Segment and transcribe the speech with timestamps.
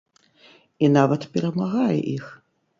[0.87, 2.25] І нават перамагае іх!